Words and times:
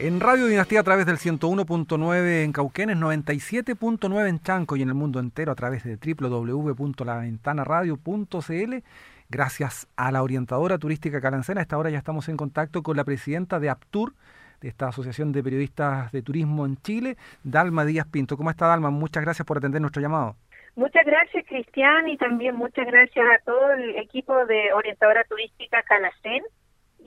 En 0.00 0.20
Radio 0.20 0.46
Dinastía 0.46 0.78
a 0.78 0.84
través 0.84 1.06
del 1.06 1.16
101.9 1.16 2.44
en 2.44 2.52
Cauquenes, 2.52 2.96
97.9 2.96 4.28
en 4.28 4.38
Chanco 4.38 4.76
y 4.76 4.82
en 4.82 4.90
el 4.90 4.94
mundo 4.94 5.18
entero 5.18 5.50
a 5.50 5.56
través 5.56 5.82
de 5.82 5.96
www.laventanaradio.cl. 5.96 8.74
Gracias 9.28 9.88
a 9.96 10.12
la 10.12 10.22
orientadora 10.22 10.78
turística 10.78 11.20
Calancena, 11.20 11.60
a 11.60 11.62
esta 11.62 11.76
hora 11.76 11.90
ya 11.90 11.98
estamos 11.98 12.28
en 12.28 12.36
contacto 12.36 12.84
con 12.84 12.96
la 12.96 13.02
presidenta 13.02 13.58
de 13.58 13.70
APTUR, 13.70 14.14
de 14.60 14.68
esta 14.68 14.86
Asociación 14.86 15.32
de 15.32 15.42
Periodistas 15.42 16.12
de 16.12 16.22
Turismo 16.22 16.64
en 16.64 16.76
Chile, 16.76 17.16
Dalma 17.42 17.84
Díaz 17.84 18.06
Pinto. 18.06 18.36
¿Cómo 18.36 18.50
está 18.50 18.68
Dalma? 18.68 18.90
Muchas 18.90 19.24
gracias 19.24 19.44
por 19.44 19.58
atender 19.58 19.80
nuestro 19.80 20.00
llamado. 20.00 20.36
Muchas 20.76 21.04
gracias, 21.04 21.44
Cristian, 21.48 22.08
y 22.08 22.16
también 22.16 22.54
muchas 22.54 22.86
gracias 22.86 23.26
a 23.34 23.44
todo 23.44 23.72
el 23.72 23.96
equipo 23.96 24.46
de 24.46 24.72
orientadora 24.72 25.24
turística 25.24 25.82
Calacén 25.82 26.44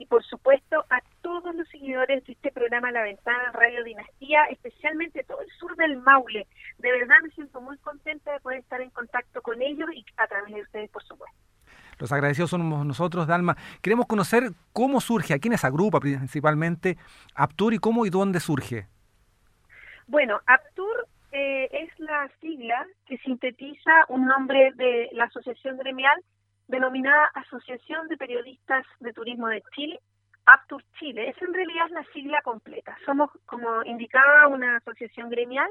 y 0.02 0.06
por 0.06 0.24
supuesto 0.24 0.84
a 0.90 1.00
todos 1.22 1.54
los 1.54 1.68
seguidores 1.68 2.24
de 2.26 2.32
este 2.32 2.50
programa 2.50 2.90
La 2.90 3.02
Ventana 3.02 3.52
Radio 3.52 3.84
Dinastía, 3.84 4.46
especialmente 4.50 5.22
todo 5.22 5.40
el 5.40 5.48
sur 5.50 5.76
del 5.76 5.96
Maule. 5.98 6.48
De 6.78 6.90
verdad 6.90 7.14
me 7.22 7.30
siento 7.30 7.60
muy 7.60 7.78
contenta 7.78 8.32
de 8.32 8.40
poder 8.40 8.58
estar 8.58 8.80
en 8.80 8.90
contacto 8.90 9.40
con 9.42 9.62
ellos 9.62 9.88
y 9.94 10.04
a 10.16 10.26
través 10.26 10.52
de 10.52 10.60
ustedes, 10.60 10.90
por 10.90 11.04
supuesto. 11.04 11.38
Los 12.00 12.10
agradecidos 12.10 12.50
somos 12.50 12.84
nosotros, 12.84 13.28
Dalma. 13.28 13.56
Queremos 13.80 14.06
conocer 14.06 14.50
cómo 14.72 15.00
surge, 15.00 15.34
a 15.34 15.38
quiénes 15.38 15.64
agrupa 15.64 16.00
principalmente 16.00 16.98
Aptur 17.36 17.72
y 17.74 17.78
cómo 17.78 18.04
y 18.04 18.10
dónde 18.10 18.40
surge. 18.40 18.88
Bueno, 20.08 20.40
Aptur 20.46 21.06
eh, 21.30 21.68
es 21.70 21.96
la 22.00 22.28
sigla 22.40 22.88
que 23.06 23.18
sintetiza 23.18 23.92
un 24.08 24.26
nombre 24.26 24.72
de 24.74 25.10
la 25.12 25.26
asociación 25.26 25.78
gremial 25.78 26.20
denominada 26.72 27.30
Asociación 27.34 28.08
de 28.08 28.16
Periodistas 28.16 28.86
de 29.00 29.12
Turismo 29.12 29.46
de 29.48 29.62
Chile, 29.74 30.00
Aptur 30.46 30.82
Chile. 30.98 31.28
Es 31.28 31.40
en 31.42 31.52
realidad 31.52 31.88
la 31.90 32.02
sigla 32.14 32.40
completa. 32.40 32.96
Somos, 33.04 33.30
como 33.44 33.84
indicaba, 33.84 34.48
una 34.48 34.78
asociación 34.78 35.28
gremial. 35.28 35.70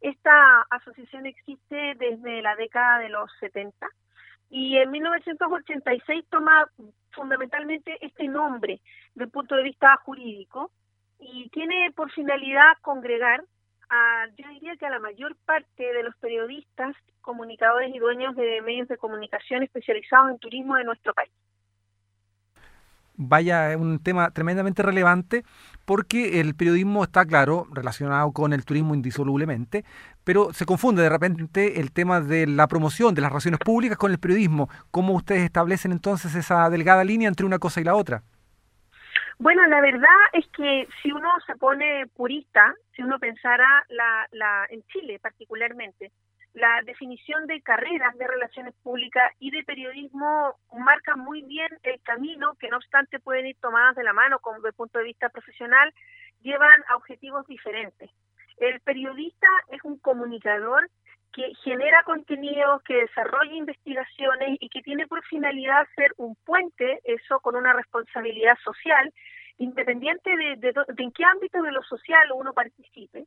Esta 0.00 0.62
asociación 0.70 1.26
existe 1.26 1.94
desde 1.96 2.42
la 2.42 2.56
década 2.56 2.98
de 2.98 3.10
los 3.10 3.30
70 3.38 3.86
y 4.50 4.76
en 4.76 4.90
1986 4.90 6.24
toma 6.28 6.66
fundamentalmente 7.12 7.96
este 8.04 8.26
nombre 8.26 8.80
desde 9.14 9.26
el 9.26 9.30
punto 9.30 9.54
de 9.54 9.62
vista 9.62 9.96
jurídico 10.04 10.72
y 11.20 11.48
tiene 11.50 11.92
por 11.94 12.10
finalidad 12.10 12.72
congregar 12.80 13.44
a, 13.90 14.26
yo 14.38 14.48
diría 14.50 14.76
que 14.76 14.86
a 14.86 14.90
la 14.90 15.00
mayor 15.00 15.36
parte 15.44 15.82
de 15.82 16.02
los 16.02 16.14
periodistas, 16.16 16.94
comunicadores 17.20 17.94
y 17.94 17.98
dueños 17.98 18.36
de 18.36 18.62
medios 18.62 18.88
de 18.88 18.96
comunicación 18.96 19.62
especializados 19.62 20.30
en 20.30 20.38
turismo 20.38 20.76
de 20.76 20.84
nuestro 20.84 21.12
país. 21.12 21.30
Vaya, 23.22 23.70
es 23.70 23.76
un 23.76 24.02
tema 24.02 24.30
tremendamente 24.30 24.82
relevante 24.82 25.44
porque 25.84 26.40
el 26.40 26.54
periodismo 26.54 27.04
está, 27.04 27.26
claro, 27.26 27.66
relacionado 27.70 28.32
con 28.32 28.54
el 28.54 28.64
turismo 28.64 28.94
indisolublemente, 28.94 29.84
pero 30.24 30.54
se 30.54 30.64
confunde 30.64 31.02
de 31.02 31.10
repente 31.10 31.80
el 31.80 31.92
tema 31.92 32.22
de 32.22 32.46
la 32.46 32.66
promoción 32.66 33.14
de 33.14 33.20
las 33.20 33.30
relaciones 33.30 33.60
públicas 33.60 33.98
con 33.98 34.10
el 34.10 34.18
periodismo. 34.18 34.70
¿Cómo 34.90 35.12
ustedes 35.12 35.42
establecen 35.42 35.92
entonces 35.92 36.34
esa 36.34 36.70
delgada 36.70 37.04
línea 37.04 37.28
entre 37.28 37.44
una 37.44 37.58
cosa 37.58 37.82
y 37.82 37.84
la 37.84 37.94
otra? 37.94 38.22
Bueno, 39.38 39.66
la 39.66 39.80
verdad 39.80 40.08
es 40.34 40.46
que 40.48 40.86
si 41.02 41.12
uno 41.12 41.28
se 41.46 41.56
pone 41.56 42.06
purista, 42.14 42.74
si 43.00 43.04
uno 43.04 43.18
pensara 43.18 43.86
la, 43.88 44.28
la, 44.32 44.66
en 44.68 44.82
Chile 44.88 45.18
particularmente, 45.18 46.12
la 46.52 46.82
definición 46.84 47.46
de 47.46 47.62
carreras 47.62 48.14
de 48.18 48.26
relaciones 48.26 48.74
públicas 48.82 49.32
y 49.38 49.50
de 49.50 49.64
periodismo 49.64 50.56
marca 50.76 51.16
muy 51.16 51.40
bien 51.40 51.68
el 51.82 51.98
camino 52.02 52.56
que 52.60 52.68
no 52.68 52.76
obstante 52.76 53.18
pueden 53.18 53.46
ir 53.46 53.56
tomadas 53.58 53.96
de 53.96 54.04
la 54.04 54.12
mano 54.12 54.38
como 54.40 54.56
desde 54.56 54.68
el 54.68 54.74
punto 54.74 54.98
de 54.98 55.06
vista 55.06 55.30
profesional, 55.30 55.94
llevan 56.42 56.84
a 56.88 56.96
objetivos 56.96 57.46
diferentes. 57.46 58.10
El 58.58 58.80
periodista 58.80 59.48
es 59.70 59.82
un 59.82 59.96
comunicador 59.98 60.90
que 61.32 61.54
genera 61.64 62.02
contenidos, 62.02 62.82
que 62.82 62.96
desarrolla 62.96 63.54
investigaciones 63.54 64.58
y 64.60 64.68
que 64.68 64.82
tiene 64.82 65.06
por 65.06 65.24
finalidad 65.24 65.86
ser 65.96 66.12
un 66.18 66.36
puente, 66.44 67.00
eso 67.04 67.40
con 67.40 67.56
una 67.56 67.72
responsabilidad 67.72 68.58
social, 68.62 69.10
independiente 69.60 70.30
de, 70.36 70.74
en 70.96 71.12
qué 71.12 71.24
ámbito 71.24 71.62
de 71.62 71.70
lo 71.70 71.82
social 71.82 72.32
uno 72.34 72.52
participe, 72.52 73.26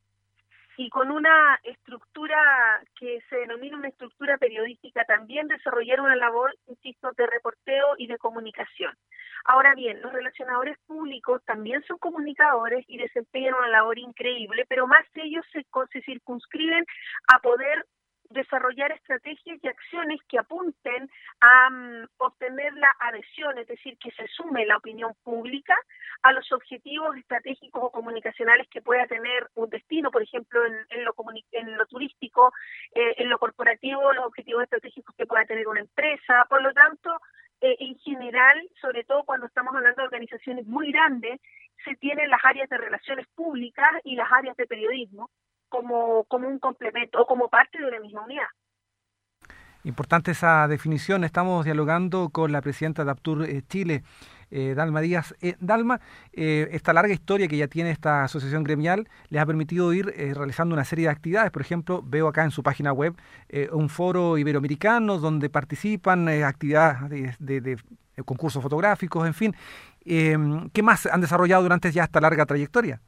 y 0.76 0.90
con 0.90 1.12
una 1.12 1.60
estructura 1.64 2.82
que 3.00 3.22
se 3.30 3.36
denomina 3.38 3.78
una 3.78 3.90
estructura 3.90 4.40
periodística, 4.40 5.06
también 5.06 5.48
desarrollar 5.48 6.02
una 6.02 6.16
labor, 6.16 6.56
insisto, 6.68 7.12
de 7.16 7.28
reporteo 7.28 7.94
y 8.00 8.08
de 8.08 8.18
comunicación. 8.18 8.98
Ahora 9.46 9.76
bien, 9.76 10.02
los 10.02 10.12
relacionadores 10.12 10.80
públicos 10.88 11.44
también 11.46 11.84
son 11.84 12.00
comunicadores 12.00 12.84
y 12.88 12.98
desempeñan 12.98 13.54
una 13.54 13.68
labor 13.68 14.00
increíble, 14.00 14.66
pero 14.68 14.88
más 14.88 15.06
ellos 15.14 15.46
se, 15.52 15.64
se 15.92 16.02
circunscriben 16.02 16.86
a 17.28 17.40
poder 17.40 17.86
desarrollar 18.34 18.92
estrategias 18.92 19.60
y 19.62 19.68
acciones 19.68 20.20
que 20.28 20.40
apunten 20.40 21.10
a 21.40 21.68
um, 21.70 22.08
obtener 22.18 22.74
la 22.74 22.94
adhesión, 23.00 23.58
es 23.58 23.68
decir, 23.68 23.98
que 23.98 24.12
se 24.12 24.28
sume 24.28 24.66
la 24.66 24.78
opinión 24.78 25.14
pública 25.24 25.76
a 26.24 26.32
los 26.32 26.52
objetivos 26.52 27.16
estratégicos 27.18 27.84
o 27.84 27.92
comunicacionales 27.92 28.68
que 28.70 28.82
pueda 28.82 29.06
tener 29.08 29.48
un 29.56 29.70
destino, 29.70 30.12
por 30.12 30.22
ejemplo, 30.22 30.66
en, 30.66 30.76
en, 30.90 31.06
lo, 31.06 31.16
en 31.52 31.78
lo, 31.78 31.86
turístico, 31.86 32.52
eh, 32.94 33.16
en 33.18 33.30
lo 33.30 33.38
corporativo, 33.38 34.14
los 34.14 34.26
objetivos 34.26 34.64
estratégicos 34.64 35.16
que 35.16 35.26
pueda 35.26 35.46
tener 35.46 35.68
una 35.68 35.82
empresa. 35.82 36.46
Por 36.50 36.62
lo 36.62 36.74
tanto, 36.74 37.20
eh, 37.62 37.76
en 37.80 37.98
general, 38.00 38.70
sobre 38.82 39.04
todo 39.04 39.24
cuando 39.24 39.48
estamos 39.48 39.76
hablando 39.76 40.02
de 40.02 40.08
organizaciones 40.08 40.66
muy 40.66 40.92
grandes, 40.92 41.40
se 41.84 41.96
tienen 41.96 42.30
las 42.30 42.44
áreas 42.44 42.70
de 42.70 42.78
relaciones 42.78 43.28
públicas 43.36 43.90
y 44.04 44.16
las 44.16 44.32
áreas 44.32 44.56
de 44.58 44.66
periodismo 44.66 45.30
como, 45.74 46.24
como 46.26 46.48
un 46.48 46.60
complemento 46.60 47.20
o 47.20 47.26
como 47.26 47.50
parte 47.50 47.80
de 47.80 47.88
una 47.88 48.00
misma 48.00 48.24
unidad. 48.24 48.46
Importante 49.84 50.32
esa 50.32 50.68
definición. 50.68 51.24
Estamos 51.24 51.66
dialogando 51.66 52.30
con 52.30 52.52
la 52.52 52.62
presidenta 52.62 53.04
de 53.04 53.12
Aptur 53.12 53.44
eh, 53.44 53.64
Chile, 53.68 54.04
eh, 54.52 54.76
Dalma 54.76 55.02
Díaz. 55.02 55.34
Eh, 55.42 55.56
Dalma, 55.60 56.00
esta 56.32 56.94
larga 56.94 57.12
historia 57.12 57.48
que 57.48 57.58
ya 57.58 57.68
tiene 57.68 57.90
esta 57.90 58.24
asociación 58.24 58.64
gremial 58.64 59.10
les 59.30 59.42
ha 59.42 59.46
permitido 59.48 59.92
ir 59.94 60.06
realizando 60.06 60.76
una 60.76 60.86
serie 60.86 61.08
de 61.08 61.12
actividades. 61.12 61.52
Por 61.52 61.64
ejemplo, 61.64 62.04
veo 62.06 62.28
acá 62.28 62.44
en 62.44 62.52
su 62.52 62.62
página 62.62 62.94
web 62.94 63.16
un 63.72 63.90
foro 63.90 64.38
iberoamericano 64.38 65.18
donde 65.18 65.50
participan 65.50 66.30
actividades 66.30 67.10
de, 67.40 67.62
de, 67.62 67.62
de, 67.62 68.24
concursos 68.24 68.62
fotográficos, 68.62 69.26
en 69.26 69.34
fin. 69.34 69.56
¿Qué 70.06 70.84
más 70.84 71.08
han 71.08 71.22
desarrollado 71.22 71.64
durante 71.64 71.92
ya 71.92 72.04
esta 72.04 72.22
larga 72.22 72.46
trayectoria? 72.46 73.02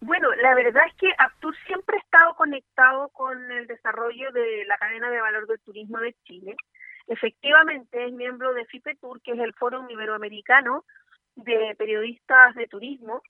Bueno, 0.00 0.32
la 0.36 0.54
verdad 0.54 0.84
es 0.86 0.94
que 0.94 1.12
Aptur 1.18 1.54
siempre 1.66 1.96
ha 1.96 2.00
estado 2.00 2.34
conectado 2.34 3.10
con 3.10 3.52
el 3.52 3.66
desarrollo 3.66 4.32
de 4.32 4.64
la 4.66 4.78
cadena 4.78 5.10
de 5.10 5.20
valor 5.20 5.46
del 5.46 5.60
turismo 5.60 5.98
de 5.98 6.14
Chile. 6.24 6.56
Efectivamente 7.06 8.06
es 8.06 8.12
miembro 8.12 8.54
de 8.54 8.64
FIPETUR, 8.64 9.20
que 9.20 9.32
es 9.32 9.38
el 9.38 9.52
Foro 9.54 9.86
Iberoamericano 9.90 10.84
de 11.34 11.74
Periodistas 11.76 12.54
de 12.54 12.66
Turismo, 12.66 13.22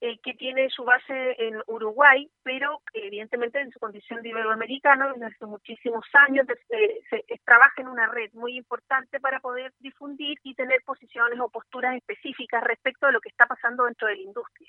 eh, 0.00 0.18
que 0.22 0.34
tiene 0.34 0.68
su 0.70 0.84
base 0.84 1.34
en 1.38 1.60
Uruguay, 1.66 2.30
pero 2.42 2.82
evidentemente 2.92 3.60
en 3.60 3.72
su 3.72 3.80
condición 3.80 4.22
de 4.22 4.28
iberoamericano, 4.28 5.12
desde 5.12 5.26
hace 5.26 5.46
muchísimos 5.46 6.06
años 6.12 6.46
eh, 6.68 7.00
se, 7.10 7.24
se, 7.26 7.40
trabaja 7.44 7.80
en 7.80 7.88
una 7.88 8.06
red 8.06 8.30
muy 8.34 8.56
importante 8.56 9.18
para 9.18 9.40
poder 9.40 9.72
difundir 9.80 10.38
y 10.44 10.54
tener 10.54 10.82
posiciones 10.84 11.40
o 11.40 11.48
posturas 11.48 11.96
específicas 11.96 12.62
respecto 12.62 13.06
de 13.06 13.12
lo 13.12 13.20
que 13.20 13.30
está 13.30 13.46
pasando 13.46 13.86
dentro 13.86 14.06
de 14.06 14.16
la 14.16 14.22
industria. 14.22 14.67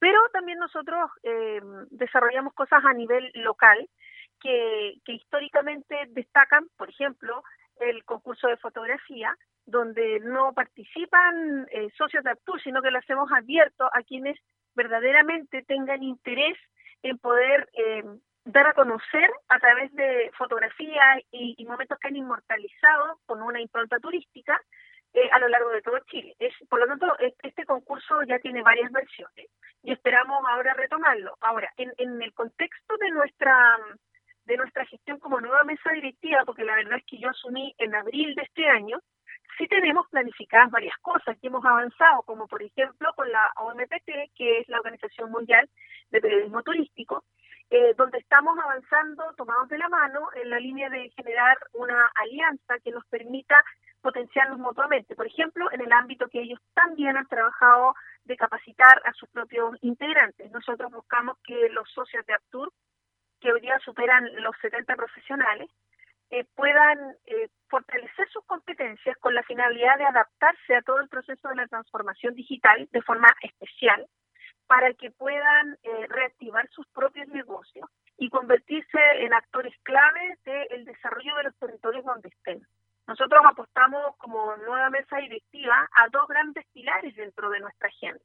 Pero 0.00 0.18
también 0.32 0.58
nosotros 0.58 1.10
eh, 1.22 1.60
desarrollamos 1.90 2.54
cosas 2.54 2.84
a 2.84 2.92
nivel 2.92 3.30
local 3.34 3.88
que, 4.40 4.94
que 5.04 5.12
históricamente 5.12 5.94
destacan, 6.08 6.66
por 6.76 6.88
ejemplo, 6.88 7.44
el 7.78 8.04
concurso 8.04 8.48
de 8.48 8.56
fotografía, 8.56 9.36
donde 9.66 10.20
no 10.20 10.52
participan 10.52 11.66
eh, 11.70 11.88
socios 11.96 12.24
de 12.24 12.30
Aptur, 12.30 12.60
sino 12.62 12.82
que 12.82 12.90
lo 12.90 12.98
hacemos 12.98 13.30
abierto 13.32 13.88
a 13.92 14.02
quienes 14.02 14.38
verdaderamente 14.74 15.62
tengan 15.62 16.02
interés 16.02 16.56
en 17.02 17.18
poder 17.18 17.68
eh, 17.74 18.02
dar 18.44 18.66
a 18.66 18.74
conocer 18.74 19.30
a 19.48 19.58
través 19.58 19.92
de 19.94 20.30
fotografías 20.36 21.22
y, 21.30 21.64
momentos 21.66 21.98
que 21.98 22.08
han 22.08 22.16
inmortalizado 22.16 23.20
con 23.26 23.42
una 23.42 23.60
impronta 23.60 23.98
turística 23.98 24.60
eh, 25.12 25.28
a 25.32 25.38
lo 25.38 25.48
largo 25.48 25.70
de 25.70 25.82
todo 25.82 25.98
Chile. 26.10 26.36
Por 26.68 26.80
lo 26.80 26.86
tanto, 26.86 27.16
este 27.42 27.64
concurso 27.64 28.22
ya 28.22 28.38
tiene 28.38 28.62
varias 28.62 28.90
versiones 28.92 29.48
y 29.82 29.92
esperamos 29.92 30.42
ahora 30.48 30.74
retomarlo. 30.74 31.36
Ahora, 31.40 31.72
en, 31.76 31.92
en 31.98 32.22
el 32.22 32.32
contexto 32.32 32.96
de 32.98 33.10
nuestra 33.10 33.78
de 34.44 34.56
nuestra 34.56 34.84
gestión 34.86 35.18
como 35.20 35.40
nueva 35.40 35.62
mesa 35.62 35.92
directiva, 35.92 36.44
porque 36.44 36.64
la 36.64 36.74
verdad 36.74 36.98
es 36.98 37.04
que 37.06 37.18
yo 37.18 37.28
asumí 37.28 37.72
en 37.78 37.94
abril 37.94 38.34
de 38.34 38.42
este 38.42 38.66
año, 38.68 38.98
sí 39.56 39.68
tenemos 39.68 40.08
planificadas 40.08 40.70
varias 40.70 40.96
cosas 40.98 41.38
que 41.38 41.46
hemos 41.46 41.64
avanzado, 41.64 42.22
como 42.22 42.48
por 42.48 42.62
ejemplo 42.62 43.12
con 43.14 43.30
la 43.30 43.52
OMPT, 43.56 44.32
que 44.34 44.58
es 44.58 44.68
la 44.68 44.78
Organización 44.78 45.30
Mundial 45.30 45.68
de 46.10 46.20
Periodismo 46.20 46.62
Turístico, 46.62 47.24
eh, 47.70 47.94
donde 47.96 48.18
estamos 48.18 48.58
avanzando 48.58 49.32
tomados 49.36 49.68
de 49.68 49.78
la 49.78 49.88
mano 49.88 50.28
en 50.34 50.50
la 50.50 50.58
línea 50.58 50.90
de 50.90 51.08
generar 51.10 51.56
una 51.74 52.10
alianza 52.16 52.78
que 52.82 52.90
nos 52.90 53.06
permita 53.06 53.56
potenciarnos 54.00 54.58
mutuamente. 54.58 55.14
Por 55.14 55.26
ejemplo, 55.26 55.70
en 55.70 55.80
el 55.80 55.92
ámbito 55.92 56.26
que 56.28 56.40
ellos 56.40 56.58
también 56.74 57.16
han 57.16 57.28
trabajado 57.28 57.94
de 58.24 58.36
capacitar 58.36 59.00
a 59.04 59.12
sus 59.12 59.28
propios 59.30 59.76
integrantes. 59.82 60.50
Nosotros 60.50 60.90
buscamos 60.90 61.38
que 61.44 61.68
los 61.70 61.88
socios 61.92 62.26
de 62.26 62.34
Aptur, 62.34 62.72
que 63.40 63.52
hoy 63.52 63.60
día 63.60 63.78
superan 63.84 64.28
los 64.42 64.56
70 64.60 64.96
profesionales, 64.96 65.70
eh, 66.30 66.44
puedan 66.56 66.98
eh, 67.26 67.48
fortalecer 67.68 68.28
sus 68.30 68.44
competencias 68.46 69.16
con 69.18 69.34
la 69.34 69.42
finalidad 69.44 69.96
de 69.96 70.06
adaptarse 70.06 70.74
a 70.74 70.82
todo 70.82 71.00
el 71.00 71.08
proceso 71.08 71.48
de 71.48 71.56
la 71.56 71.68
transformación 71.68 72.34
digital 72.34 72.88
de 72.90 73.02
forma 73.02 73.28
especial 73.42 74.06
para 74.70 74.94
que 74.94 75.10
puedan 75.10 75.76
eh, 75.82 76.06
reactivar 76.08 76.68
sus 76.70 76.86
propios 76.90 77.26
negocios 77.26 77.90
y 78.16 78.30
convertirse 78.30 79.00
en 79.16 79.34
actores 79.34 79.74
claves 79.82 80.40
del 80.44 80.84
desarrollo 80.84 81.34
de 81.34 81.42
los 81.42 81.58
territorios 81.58 82.04
donde 82.04 82.28
estén. 82.28 82.62
Nosotros 83.08 83.42
apostamos 83.44 84.16
como 84.18 84.56
nueva 84.58 84.88
mesa 84.90 85.16
directiva 85.16 85.88
a 85.92 86.06
dos 86.10 86.28
grandes 86.28 86.64
pilares 86.72 87.16
dentro 87.16 87.50
de 87.50 87.58
nuestra 87.58 87.88
agenda. 87.88 88.22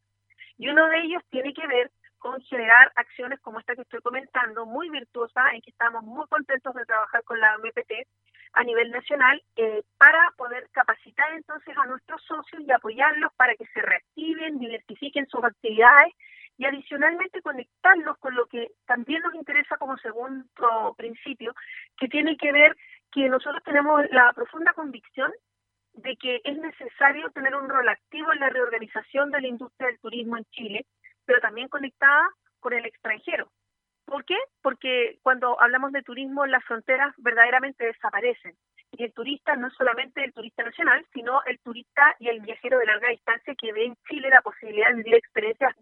Y 0.60 0.70
uno 0.70 0.86
de 0.86 1.00
ellos 1.00 1.24
tiene 1.32 1.52
que 1.52 1.66
ver 1.66 1.90
con 2.20 2.40
generar 2.42 2.92
acciones 2.96 3.40
como 3.40 3.60
esta 3.60 3.74
que 3.74 3.82
estoy 3.82 4.02
comentando, 4.02 4.68
muy 4.68 4.92
virtuosa, 4.92 5.50
en 5.52 5.62
que 5.62 5.72
estamos 5.72 6.04
muy 6.04 6.28
contentos 6.28 6.76
de 6.76 6.86
trabajar 6.86 7.24
con 7.24 7.40
la 7.40 7.58
MPT 7.58 8.06
a 8.54 8.64
nivel 8.64 8.92
nacional 8.92 9.42
eh, 9.56 9.82
para 9.98 10.20
poder 10.38 10.70
capacitar 10.72 11.34
entonces 11.34 11.76
a 11.76 11.88
nuestros 11.88 12.22
socios 12.22 12.62
y 12.62 12.72
apoyarlos 12.72 13.34
para 13.34 13.56
que 13.56 13.66
se 13.66 13.82
reactiven, 13.82 14.60
diversifiquen 14.60 15.28
sus 15.28 15.44
actividades 15.44 16.14
y 16.58 16.66
adicionalmente 16.66 17.42
conectarlos 17.42 18.18
con 18.20 18.36
lo 18.36 18.46
que 18.48 18.72
también 18.86 19.22
nos 19.22 19.36
interesa 19.36 19.78
como 19.78 19.98
segundo 19.98 20.96
principio, 20.98 21.54
que 21.98 22.08
tiene 22.08 22.38
que 22.38 22.52
ver 22.52 22.76
que 23.12 23.30
nosotros 23.30 23.64
tenemos 23.64 24.02
la 24.12 24.32
profunda 24.34 24.74
convicción 24.74 25.32
de 25.94 26.16
que 26.18 26.42
es 26.44 26.58
necesario 26.58 27.30
tener 27.32 27.56
un 27.56 27.70
rol 27.70 27.88
activo 27.88 28.34
en 28.34 28.40
la 28.40 28.50
reorganización 28.50 29.32
de 29.32 29.42
la 29.42 29.48
industria 29.48 29.88
del 29.88 30.00
turismo 30.00 30.38
en 30.38 30.46
Chile, 30.52 30.86
pero 31.26 31.40
también 31.40 31.70
conectada 31.70 32.30
con 32.60 32.74
el 32.74 32.86
extranjero. 32.86 33.50
¿Por 34.06 34.24
qué? 34.26 34.38
Porque 34.62 35.18
cuando 35.24 35.60
hablamos 35.60 35.92
de 35.92 36.04
turismo, 36.04 36.46
las 36.46 36.64
fronteras 36.66 37.14
verdaderamente 37.18 37.86
desaparecen. 37.86 38.56
Y 38.92 39.04
el 39.04 39.14
turista 39.14 39.56
no 39.56 39.68
es 39.68 39.74
solamente 39.74 40.24
el 40.24 40.32
turista 40.32 40.64
nacional, 40.64 41.06
sino 41.12 41.42
el 41.46 41.60
turista 41.60 42.16
y 42.20 42.30
el 42.30 42.42
viajero 42.42 42.78
de 42.78 42.86
larga 42.86 43.10
distancia 43.10 43.56
que 43.56 43.74
ve 43.74 43.86
en 43.86 43.96
Chile 44.08 44.30
la 44.30 44.42
posibilidad 44.42 44.90
de 44.90 44.96
vivir 44.96 45.16
experiencias, 45.16 45.76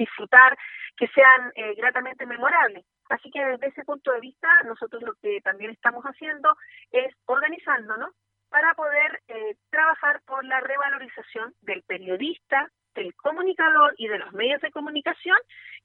disfrutar, 0.00 0.56
que 0.96 1.06
sean 1.08 1.52
eh, 1.54 1.74
gratamente 1.76 2.26
memorables. 2.26 2.84
Así 3.08 3.30
que 3.30 3.44
desde 3.44 3.68
ese 3.68 3.84
punto 3.84 4.12
de 4.12 4.20
vista, 4.20 4.48
nosotros 4.64 5.02
lo 5.02 5.14
que 5.22 5.40
también 5.42 5.70
estamos 5.70 6.04
haciendo 6.04 6.56
es 6.90 7.14
organizándonos 7.26 8.10
para 8.48 8.74
poder 8.74 9.20
eh, 9.28 9.56
trabajar 9.70 10.20
por 10.26 10.44
la 10.44 10.60
revalorización 10.60 11.54
del 11.62 11.82
periodista, 11.82 12.68
del 12.94 13.14
comunicador 13.14 13.94
y 13.96 14.08
de 14.08 14.18
los 14.18 14.32
medios 14.32 14.60
de 14.60 14.72
comunicación 14.72 15.36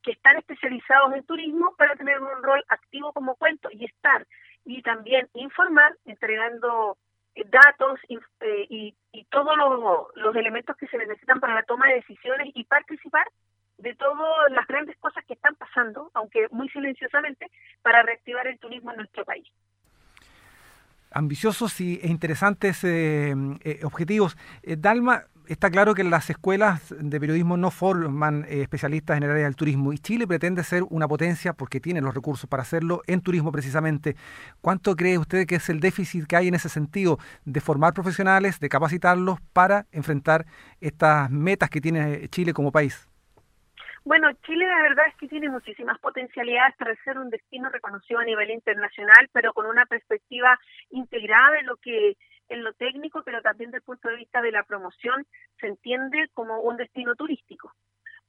que 0.01 0.11
están 0.11 0.37
especializados 0.37 1.13
en 1.13 1.25
turismo 1.25 1.75
para 1.77 1.95
tener 1.95 2.19
un 2.19 2.41
rol 2.41 2.63
activo 2.69 3.13
como 3.13 3.35
cuento 3.35 3.69
y 3.71 3.85
estar 3.85 4.25
y 4.65 4.81
también 4.81 5.29
informar 5.33 5.95
entregando 6.05 6.97
eh, 7.35 7.43
datos 7.47 7.99
eh, 8.09 8.65
y, 8.69 8.95
y, 9.11 9.25
todos 9.25 9.55
los, 10.15 10.35
elementos 10.35 10.75
que 10.77 10.87
se 10.87 10.97
necesitan 10.97 11.39
para 11.39 11.55
la 11.55 11.63
toma 11.63 11.87
de 11.87 11.95
decisiones 11.95 12.49
y 12.53 12.63
participar 12.63 13.27
de 13.85 13.93
todas 13.93 14.51
las 14.51 14.65
grandes 14.67 14.97
cosas 14.97 15.23
que 15.25 15.35
están 15.35 15.55
pasando, 15.55 16.09
aunque 16.15 16.47
muy 16.49 16.67
silenciosamente, 16.69 17.51
para 17.83 18.01
reactivar 18.01 18.47
el 18.47 18.57
turismo 18.57 18.91
en 18.91 18.97
nuestro 18.97 19.23
país 19.23 19.47
ambiciosos 21.11 21.79
y, 21.79 22.01
e 22.03 22.09
interesantes 22.09 22.83
eh, 22.83 23.33
objetivos. 23.83 24.35
Dalma, 24.63 25.23
está 25.47 25.69
claro 25.69 25.95
que 25.95 26.03
las 26.03 26.29
escuelas 26.29 26.93
de 26.99 27.19
periodismo 27.21 27.55
no 27.55 27.71
forman 27.71 28.45
eh, 28.49 28.61
especialistas 28.61 29.15
en 29.15 29.23
el 29.23 29.31
área 29.31 29.45
del 29.45 29.55
turismo 29.55 29.93
y 29.93 29.97
Chile 29.97 30.27
pretende 30.27 30.61
ser 30.65 30.83
una 30.89 31.07
potencia 31.07 31.53
porque 31.53 31.79
tiene 31.79 32.01
los 32.01 32.13
recursos 32.13 32.49
para 32.49 32.63
hacerlo 32.63 33.01
en 33.07 33.21
turismo 33.21 33.53
precisamente. 33.53 34.17
¿Cuánto 34.59 34.93
cree 34.97 35.17
usted 35.17 35.47
que 35.47 35.55
es 35.55 35.69
el 35.69 35.79
déficit 35.79 36.25
que 36.25 36.35
hay 36.35 36.49
en 36.49 36.55
ese 36.55 36.67
sentido 36.67 37.17
de 37.45 37.61
formar 37.61 37.93
profesionales, 37.93 38.59
de 38.59 38.67
capacitarlos 38.67 39.39
para 39.53 39.85
enfrentar 39.93 40.45
estas 40.81 41.31
metas 41.31 41.69
que 41.69 41.79
tiene 41.79 42.27
Chile 42.27 42.53
como 42.53 42.73
país? 42.73 43.07
Bueno, 44.05 44.31
Chile 44.45 44.67
la 44.67 44.83
verdad 44.83 45.07
es 45.07 45.15
que 45.15 45.27
tiene 45.27 45.49
muchísimas 45.49 45.97
potencialidades 45.97 46.75
para 46.77 46.95
ser 47.03 47.17
un 47.17 47.31
destino 47.31 47.69
reconocido 47.69 48.19
a 48.19 48.23
nivel 48.23 48.51
internacional, 48.51 49.27
pero 49.33 49.51
con 49.51 49.65
una 49.65 49.87
perspectiva 49.87 50.59
integrada 50.91 51.53
de 51.53 51.63
lo 51.63 51.75
que 51.77 52.15
en 52.47 52.63
lo 52.63 52.73
técnico, 52.73 53.23
pero 53.23 53.41
también 53.41 53.71
desde 53.71 53.79
el 53.79 53.83
punto 53.83 54.07
de 54.07 54.17
vista 54.17 54.43
de 54.43 54.51
la 54.51 54.61
promoción, 54.61 55.25
se 55.59 55.65
entiende 55.65 56.29
como 56.35 56.59
un 56.59 56.77
destino 56.77 57.15
turístico. 57.15 57.73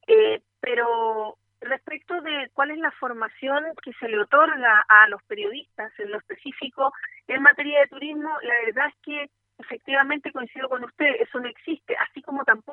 Eh, 0.07 0.41
pero 0.61 1.37
respecto 1.61 2.23
de 2.23 2.49
cuál 2.55 2.71
es 2.71 2.79
la 2.79 2.93
formación 2.93 3.67
que 3.83 3.93
se 4.01 4.09
le 4.09 4.19
otorga 4.19 4.83
a 4.89 5.09
los 5.09 5.23
periodistas 5.25 5.93
en 5.99 6.11
lo 6.11 6.17
específico 6.17 6.91
en 7.29 7.43
materia 7.43 7.81
de 7.81 7.89
turismo, 7.89 8.31
la 8.43 8.55
verdad 8.65 8.87
es 8.89 8.95
que 9.03 9.31
efectivamente 9.59 10.33
coincido 10.33 10.69
con 10.69 10.85
usted, 10.85 11.17
eso 11.21 11.39
no 11.41 11.49
existe, 11.49 11.97
así 11.97 12.23
como 12.23 12.45
tampoco 12.45 12.66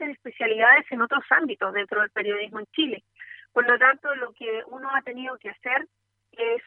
existen 0.00 0.10
especialidades 0.10 0.86
en 0.90 1.02
otros 1.02 1.24
ámbitos 1.30 1.72
dentro 1.72 2.00
del 2.00 2.10
periodismo 2.10 2.60
en 2.60 2.66
Chile. 2.72 3.04
Por 3.52 3.68
lo 3.68 3.78
tanto, 3.78 4.14
lo 4.16 4.32
que 4.32 4.62
uno 4.68 4.88
ha 4.94 5.02
tenido 5.02 5.36
que 5.38 5.50
hacer 5.50 5.86
es 6.32 6.62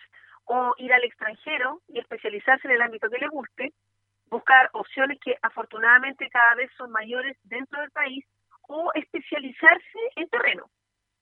o 0.46 0.74
ir 0.78 0.92
al 0.92 1.04
extranjero 1.04 1.82
y 1.88 2.00
especializarse 2.00 2.68
en 2.68 2.74
el 2.74 2.82
ámbito 2.82 3.10
que 3.10 3.18
le 3.18 3.30
guste, 3.30 3.72
buscar 4.30 4.70
opciones 4.74 5.20
que 5.22 5.38
afortunadamente 5.42 6.30
cada 6.30 6.56
vez 6.56 6.70
son 6.78 6.92
mayores 6.92 7.38
dentro 7.44 7.80
del 7.80 7.92
país 7.92 8.26
o 8.68 8.92
especializarse 8.94 10.00
en 10.18 10.28
terreno. 10.30 10.70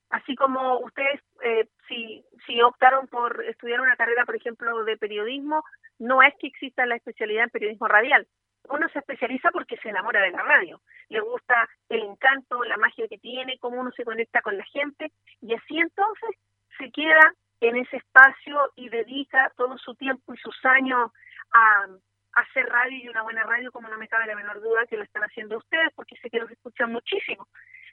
Así 0.09 0.35
como 0.35 0.79
ustedes, 0.79 1.21
eh, 1.43 1.67
si, 1.87 2.25
si 2.47 2.61
optaron 2.61 3.07
por 3.07 3.43
estudiar 3.45 3.79
una 3.79 3.95
carrera, 3.95 4.25
por 4.25 4.35
ejemplo, 4.35 4.83
de 4.83 4.97
periodismo, 4.97 5.63
no 5.99 6.21
es 6.23 6.33
que 6.39 6.47
exista 6.47 6.85
la 6.85 6.95
especialidad 6.95 7.43
en 7.43 7.49
periodismo 7.51 7.87
radial. 7.87 8.27
Uno 8.69 8.87
se 8.89 8.99
especializa 8.99 9.51
porque 9.51 9.77
se 9.77 9.89
enamora 9.89 10.21
de 10.21 10.31
la 10.31 10.43
radio, 10.43 10.81
le 11.09 11.19
gusta 11.19 11.67
el 11.89 12.01
encanto, 12.03 12.63
la 12.63 12.77
magia 12.77 13.07
que 13.07 13.17
tiene, 13.17 13.57
cómo 13.59 13.79
uno 13.79 13.91
se 13.91 14.05
conecta 14.05 14.41
con 14.41 14.57
la 14.57 14.65
gente 14.65 15.11
y 15.41 15.53
así 15.53 15.77
entonces 15.77 16.29
se 16.77 16.91
queda 16.91 17.33
en 17.61 17.77
ese 17.77 17.97
espacio 17.97 18.71
y 18.75 18.89
dedica 18.89 19.51
todo 19.55 19.77
su 19.77 19.95
tiempo 19.95 20.33
y 20.33 20.37
sus 20.37 20.57
años 20.65 21.11
a, 21.53 21.87
hacer 22.33 22.65
radio 22.65 22.97
y 22.97 23.09
una 23.09 23.23
buena 23.23 23.43
radio, 23.43 23.73
como 23.73 23.89
no 23.89 23.97
me 23.97 24.07
cabe 24.07 24.25
la 24.25 24.35
menor 24.35 24.61
duda 24.61 24.85
que 24.89 24.95
lo 24.95 25.03
están 25.03 25.23
haciendo 25.23 25.57
ustedes, 25.57 25.91
porque 25.93 26.15
sé 26.15 26.29
que 26.29 26.39
los 26.39 26.49
escuchan 26.49 26.89
muchísimo. 26.89 27.45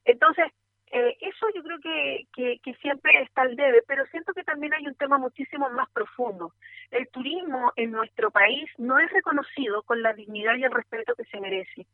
Entonces, 0.05 0.47
eh, 0.93 1.17
eso 1.21 1.47
yo 1.55 1.63
creo 1.63 1.79
que, 1.81 2.61
que, 2.63 2.75
siempre 2.75 3.21
está 3.23 3.43
al 3.43 3.57
debe, 3.57 3.83
pero 3.87 4.07
siento 4.07 4.33
que 4.33 4.45
también 4.45 4.73
hay 4.75 4.87
un 4.87 4.95
tema 4.95 5.19
muchísimo 5.19 5.69
más 5.71 5.91
profundo. 5.91 6.53
En 7.79 7.93
nuestro 7.93 8.33
país 8.33 8.69
no 8.77 8.99
es 8.99 9.09
reconocido 9.13 9.85
con 9.85 10.03
la 10.03 10.13
dignidad 10.13 10.57
y 10.57 10.65
el 10.65 10.73
respeto 10.73 11.15
que 11.15 11.23
se 11.27 11.39
merece. 11.39 11.87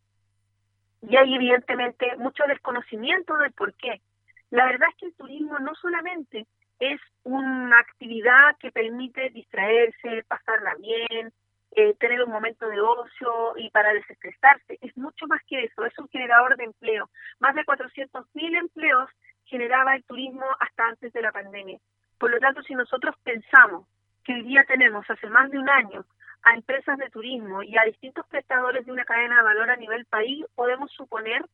Y 1.03 1.15
hay 1.15 1.35
evidentemente 1.35 2.17
mucho 2.17 2.43
desconocimiento 2.49 3.37
del 3.37 3.53
por 3.53 3.75
qué. 3.75 4.01
La 4.49 4.65
verdad 4.65 4.89
es 4.89 4.97
que 4.97 5.07
el 5.09 5.15
turismo 5.15 5.59
no 5.59 5.75
solamente 5.75 6.47
es 6.79 6.99
una 7.25 7.81
actividad 7.81 8.57
que 8.61 8.73
permite 8.73 9.29
distraerse, 9.29 10.25
pasarla 10.27 10.75
bien, 10.77 11.35
eh, 11.73 11.95
tener 12.01 12.23
un 12.23 12.31
momento 12.31 12.67
de 12.67 12.81
ocio 12.81 13.53
y 13.59 13.69
para 13.69 13.93
desestresarse. 13.93 14.79
Es 14.81 14.97
mucho 14.97 15.27
más 15.27 15.43
que 15.47 15.65
eso, 15.65 15.85
es 15.85 15.99
un 15.99 16.09
generador 16.09 16.57
de 16.57 16.65
empleo. 16.65 17.11
Más 17.41 17.55
de 17.55 17.67
400.000 17.67 18.57
empleos 18.57 19.11
generaba 19.45 19.97
el 19.97 20.05
turismo 20.05 20.47
hasta 20.61 20.87
antes 20.87 21.13
de 21.13 21.21
la 21.21 21.31
pandemia. 21.31 21.79
Por 22.17 22.31
lo 22.31 22.41
tanto, 22.41 22.63
si 22.63 22.75
nosotros 22.75 23.15
pensamos 23.23 23.87
que 24.25 24.35
hoy 24.35 24.43
día 24.43 24.65
tenemos 24.65 25.09
hace 25.09 25.29
más 25.29 25.51
de 25.51 25.59
un 25.59 25.69
año 25.69 26.05
a 26.43 26.55
empresas 26.55 26.99
de 26.99 27.11
turismo 27.11 27.63
y 27.63 27.77
a 27.79 27.85
distintos 27.85 28.27
prestadores 28.27 28.85
de 28.85 28.93
una 28.93 29.05
cadena 29.05 29.37
de 29.37 29.43
valor 29.43 29.71
a 29.71 29.77
nivel 29.77 30.05
país, 30.07 30.45
podemos 30.55 30.91
suponer, 30.93 31.45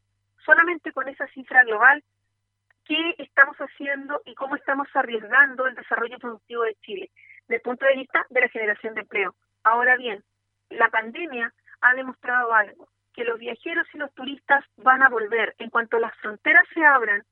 solamente 0.45 0.93
con 0.93 1.09
esa 1.09 1.27
cifra 1.29 1.63
global, 1.65 2.03
qué 2.87 3.15
estamos 3.19 3.57
haciendo 3.59 4.21
y 4.25 4.35
cómo 4.35 4.57
estamos 4.57 4.89
arriesgando 4.95 5.67
el 5.67 5.75
desarrollo 5.75 6.19
productivo 6.19 6.63
de 6.65 6.75
Chile, 6.83 7.11
desde 7.43 7.57
el 7.57 7.63
punto 7.63 7.85
de 7.87 7.97
vista 7.97 8.27
de 8.31 8.41
la 8.41 8.49
generación 8.49 8.95
de 8.95 9.03
empleo. 9.03 9.35
Ahora 9.63 9.97
bien, 9.97 10.25
la 10.71 10.89
pandemia 10.89 11.53
ha 11.83 11.95
demostrado 11.95 12.53
algo, 12.53 12.89
que 13.13 13.25
los 13.25 13.39
viajeros 13.39 13.87
y 13.93 13.99
los 13.99 14.13
turistas 14.15 14.65
van 14.77 15.03
a 15.03 15.09
volver. 15.09 15.55
En 15.59 15.71
cuanto 15.71 15.99
las 15.99 16.17
fronteras 16.19 16.67
se 16.75 16.85
abran, 16.85 17.23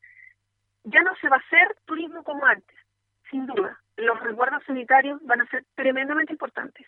ya 0.85 1.02
no 1.02 1.14
se 1.16 1.28
va 1.28 1.37
a 1.37 1.40
hacer 1.40 1.76
turismo 1.87 2.23
como 2.23 2.47
antes, 2.47 2.76
sin 3.30 3.47
duda. 3.47 3.80
Los 3.98 4.20
resguardos 4.20 4.62
sanitarios 4.64 5.20
van 5.24 5.40
a 5.40 5.46
ser 5.46 5.64
tremendamente 5.74 6.32
importantes, 6.32 6.86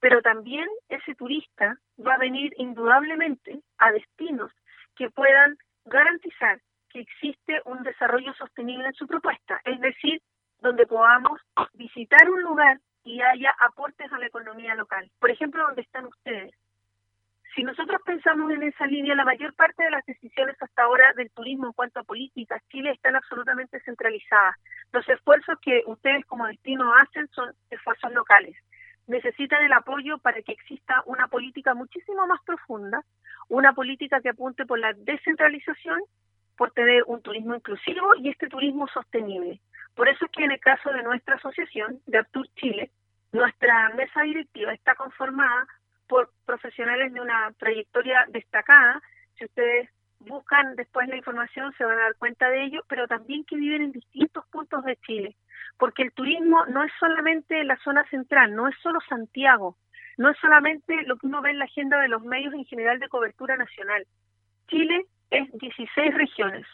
pero 0.00 0.22
también 0.22 0.66
ese 0.88 1.14
turista 1.14 1.76
va 2.04 2.14
a 2.14 2.18
venir 2.18 2.54
indudablemente 2.56 3.60
a 3.76 3.92
destinos 3.92 4.50
que 4.96 5.10
puedan 5.10 5.58
garantizar 5.84 6.58
que 6.88 7.00
existe 7.00 7.60
un 7.66 7.82
desarrollo 7.82 8.32
sostenible 8.34 8.86
en 8.86 8.94
su 8.94 9.06
propuesta, 9.06 9.60
es 9.64 9.78
decir, 9.80 10.22
donde 10.60 10.86
podamos 10.86 11.38
visitar 11.74 12.30
un 12.30 12.40
lugar 12.40 12.80
y 13.04 13.20
haya 13.20 13.54
aportes 13.60 14.10
a 14.10 14.18
la 14.18 14.26
economía 14.26 14.74
local. 14.74 15.10
Por 15.20 15.30
ejemplo, 15.30 15.62
donde 15.62 15.82
están 15.82 16.06
ustedes. 16.06 16.54
Si 17.54 17.62
nosotros 17.62 18.00
pensamos 18.04 18.50
en 18.50 18.62
esa 18.62 18.86
línea, 18.86 19.14
la 19.14 19.24
mayor 19.24 19.54
parte 19.54 19.84
de 19.84 19.90
las 19.90 20.04
decisiones 20.04 20.56
hasta 20.60 20.82
ahora 20.82 21.12
del 21.14 21.30
turismo 21.30 21.66
en 21.66 21.72
cuanto 21.72 22.00
a 22.00 22.04
políticas, 22.04 22.62
Chile 22.68 22.90
están 22.90 23.16
absolutamente 23.16 23.80
centralizadas. 23.80 24.56
Los 24.96 25.06
esfuerzos 25.10 25.58
que 25.60 25.82
ustedes 25.84 26.24
como 26.24 26.46
destino 26.46 26.90
hacen 26.94 27.28
son 27.28 27.52
esfuerzos 27.68 28.10
locales. 28.14 28.56
Necesitan 29.06 29.62
el 29.62 29.72
apoyo 29.74 30.16
para 30.16 30.40
que 30.40 30.52
exista 30.52 31.02
una 31.04 31.28
política 31.28 31.74
muchísimo 31.74 32.26
más 32.26 32.40
profunda, 32.46 33.02
una 33.50 33.74
política 33.74 34.22
que 34.22 34.30
apunte 34.30 34.64
por 34.64 34.78
la 34.78 34.94
descentralización, 34.94 36.00
por 36.56 36.70
tener 36.70 37.02
un 37.08 37.20
turismo 37.20 37.54
inclusivo 37.54 38.14
y 38.16 38.30
este 38.30 38.48
turismo 38.48 38.88
sostenible. 38.88 39.60
Por 39.94 40.08
eso 40.08 40.24
es 40.24 40.30
que 40.30 40.44
en 40.44 40.52
el 40.52 40.60
caso 40.60 40.90
de 40.90 41.02
nuestra 41.02 41.34
asociación, 41.34 42.00
de 42.06 42.16
Aptur 42.16 42.48
Chile, 42.54 42.90
nuestra 43.32 43.90
mesa 43.90 44.22
directiva 44.22 44.72
está 44.72 44.94
conformada 44.94 45.66
por 46.08 46.30
profesionales 46.46 47.12
de 47.12 47.20
una 47.20 47.52
trayectoria 47.58 48.24
destacada. 48.28 49.02
Si 49.34 49.44
ustedes 49.44 49.90
buscan 50.20 50.76
después 50.76 51.08
la 51.08 51.16
información 51.16 51.72
se 51.76 51.84
van 51.84 51.98
a 51.98 52.02
dar 52.02 52.16
cuenta 52.16 52.48
de 52.48 52.64
ello, 52.64 52.82
pero 52.88 53.06
también 53.06 53.44
que 53.44 53.56
viven 53.56 53.82
en 53.82 53.92
distintos 53.92 54.44
puntos 54.48 54.84
de 54.84 54.96
Chile, 54.96 55.36
porque 55.78 56.02
el 56.02 56.12
turismo 56.12 56.64
no 56.66 56.84
es 56.84 56.92
solamente 56.98 57.62
la 57.64 57.76
zona 57.78 58.04
central, 58.08 58.54
no 58.54 58.68
es 58.68 58.74
solo 58.82 58.98
Santiago, 59.08 59.76
no 60.16 60.30
es 60.30 60.38
solamente 60.38 61.02
lo 61.02 61.16
que 61.16 61.26
uno 61.26 61.42
ve 61.42 61.50
en 61.50 61.58
la 61.58 61.66
agenda 61.66 62.00
de 62.00 62.08
los 62.08 62.22
medios 62.22 62.54
en 62.54 62.64
general 62.64 62.98
de 62.98 63.08
cobertura 63.08 63.56
nacional. 63.56 64.06
Chile 64.68 65.06
es 65.30 65.50
16 65.52 66.14
regiones, 66.14 66.66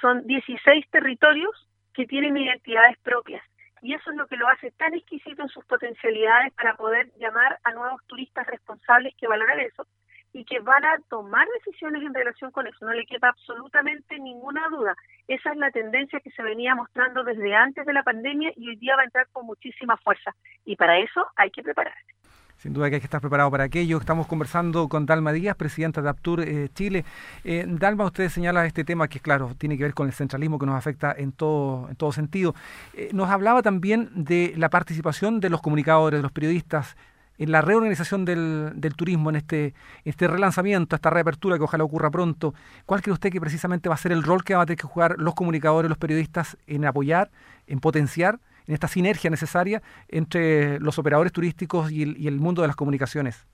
son 0.00 0.26
16 0.26 0.88
territorios 0.90 1.68
que 1.94 2.06
tienen 2.06 2.36
identidades 2.36 2.98
propias 2.98 3.42
y 3.80 3.94
eso 3.94 4.10
es 4.10 4.16
lo 4.16 4.26
que 4.26 4.36
lo 4.36 4.48
hace 4.48 4.70
tan 4.72 4.94
exquisito 4.94 5.42
en 5.42 5.48
sus 5.48 5.64
potencialidades 5.64 6.52
para 6.54 6.76
poder 6.76 7.12
llamar 7.18 7.58
a 7.62 7.72
nuevos 7.72 8.04
turistas 8.06 8.46
responsables 8.46 9.14
que 9.16 9.28
valoran 9.28 9.60
eso 9.60 9.86
y 10.32 10.44
que 10.44 10.60
van 10.60 10.84
a 10.84 10.98
tomar 11.08 11.46
decisiones 11.58 12.02
en 12.02 12.14
relación 12.14 12.50
con 12.50 12.66
eso. 12.66 12.84
No 12.84 12.92
le 12.92 13.06
queda 13.06 13.28
absolutamente 13.28 14.18
ninguna 14.18 14.68
duda. 14.68 14.94
Esa 15.26 15.52
es 15.52 15.56
la 15.56 15.70
tendencia 15.70 16.20
que 16.20 16.30
se 16.30 16.42
venía 16.42 16.74
mostrando 16.74 17.24
desde 17.24 17.54
antes 17.54 17.86
de 17.86 17.92
la 17.92 18.02
pandemia 18.02 18.52
y 18.56 18.68
hoy 18.68 18.76
día 18.76 18.96
va 18.96 19.02
a 19.02 19.06
entrar 19.06 19.26
con 19.32 19.46
muchísima 19.46 19.96
fuerza. 19.96 20.34
Y 20.64 20.76
para 20.76 20.98
eso 20.98 21.26
hay 21.36 21.50
que 21.50 21.62
prepararse. 21.62 22.18
Sin 22.58 22.72
duda 22.72 22.88
que 22.88 22.96
hay 22.96 23.00
que 23.00 23.06
estar 23.06 23.20
preparado 23.20 23.52
para 23.52 23.64
aquello. 23.64 23.98
Estamos 23.98 24.26
conversando 24.26 24.88
con 24.88 25.06
Dalma 25.06 25.32
Díaz, 25.32 25.54
presidenta 25.54 26.02
de 26.02 26.08
Aptur 26.08 26.40
eh, 26.40 26.68
Chile. 26.74 27.04
Eh, 27.44 27.64
Dalma, 27.68 28.04
usted 28.04 28.28
señala 28.28 28.66
este 28.66 28.82
tema 28.82 29.06
que, 29.06 29.20
claro, 29.20 29.54
tiene 29.56 29.78
que 29.78 29.84
ver 29.84 29.94
con 29.94 30.08
el 30.08 30.12
centralismo 30.12 30.58
que 30.58 30.66
nos 30.66 30.74
afecta 30.74 31.14
en 31.16 31.30
todo, 31.30 31.88
en 31.88 31.94
todo 31.94 32.10
sentido. 32.10 32.56
Eh, 32.94 33.10
nos 33.12 33.30
hablaba 33.30 33.62
también 33.62 34.10
de 34.12 34.54
la 34.56 34.70
participación 34.70 35.38
de 35.38 35.50
los 35.50 35.62
comunicadores, 35.62 36.18
de 36.18 36.22
los 36.22 36.32
periodistas, 36.32 36.96
en 37.38 37.52
la 37.52 37.60
reorganización 37.62 38.24
del, 38.24 38.72
del 38.74 38.94
turismo, 38.94 39.30
en 39.30 39.36
este, 39.36 39.74
este 40.04 40.28
relanzamiento, 40.28 40.96
esta 40.96 41.10
reapertura 41.10 41.56
que 41.56 41.64
ojalá 41.64 41.84
ocurra 41.84 42.10
pronto. 42.10 42.54
¿Cuál 42.84 43.00
cree 43.00 43.12
usted 43.12 43.30
que 43.30 43.40
precisamente 43.40 43.88
va 43.88 43.94
a 43.94 43.98
ser 43.98 44.12
el 44.12 44.22
rol 44.22 44.44
que 44.44 44.54
van 44.54 44.62
a 44.62 44.66
tener 44.66 44.78
que 44.78 44.86
jugar 44.86 45.16
los 45.18 45.34
comunicadores, 45.34 45.88
los 45.88 45.98
periodistas 45.98 46.58
en 46.66 46.84
apoyar, 46.84 47.30
en 47.66 47.80
potenciar 47.80 48.40
en 48.66 48.74
esta 48.74 48.88
sinergia 48.88 49.30
necesaria 49.30 49.82
entre 50.08 50.78
los 50.80 50.98
operadores 50.98 51.32
turísticos 51.32 51.90
y 51.90 52.02
el, 52.02 52.18
y 52.18 52.28
el 52.28 52.38
mundo 52.38 52.62
de 52.62 52.68
las 52.68 52.76
comunicaciones? 52.76 53.46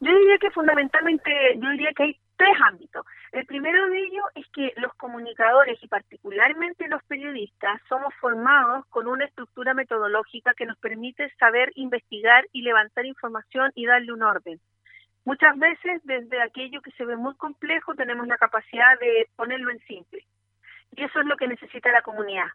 Yo 0.00 0.10
diría 0.16 0.38
que 0.40 0.50
fundamentalmente, 0.50 1.30
yo 1.56 1.70
diría 1.70 1.90
que 1.96 2.02
hay 2.04 2.16
tres 2.40 2.56
ámbitos. 2.66 3.04
El 3.32 3.44
primero 3.44 3.86
de 3.90 3.98
ellos 3.98 4.24
es 4.34 4.46
que 4.54 4.72
los 4.78 4.94
comunicadores 4.94 5.78
y 5.82 5.88
particularmente 5.88 6.88
los 6.88 7.02
periodistas 7.04 7.82
somos 7.86 8.14
formados 8.14 8.86
con 8.86 9.06
una 9.06 9.26
estructura 9.26 9.74
metodológica 9.74 10.54
que 10.54 10.64
nos 10.64 10.78
permite 10.78 11.30
saber 11.38 11.70
investigar 11.74 12.46
y 12.52 12.62
levantar 12.62 13.04
información 13.04 13.72
y 13.74 13.84
darle 13.84 14.14
un 14.14 14.22
orden. 14.22 14.58
Muchas 15.26 15.58
veces 15.58 16.00
desde 16.04 16.40
aquello 16.40 16.80
que 16.80 16.92
se 16.92 17.04
ve 17.04 17.14
muy 17.14 17.34
complejo 17.36 17.94
tenemos 17.94 18.26
la 18.26 18.38
capacidad 18.38 18.98
de 18.98 19.28
ponerlo 19.36 19.70
en 19.70 19.80
simple. 19.80 20.24
Y 20.96 21.04
eso 21.04 21.20
es 21.20 21.26
lo 21.26 21.36
que 21.36 21.46
necesita 21.46 21.92
la 21.92 22.00
comunidad 22.00 22.48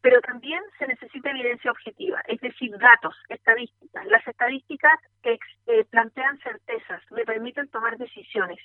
pero 0.00 0.20
también 0.20 0.62
se 0.78 0.86
necesita 0.86 1.30
evidencia 1.30 1.70
objetiva, 1.70 2.20
es 2.28 2.40
decir, 2.40 2.70
datos, 2.78 3.16
estadísticas. 3.28 4.06
Las 4.06 4.26
estadísticas 4.26 4.92
que 5.22 5.38
eh, 5.66 5.84
plantean 5.90 6.38
certezas, 6.38 7.02
me 7.10 7.24
permiten 7.24 7.68
tomar 7.68 7.96
decisiones. 7.98 8.58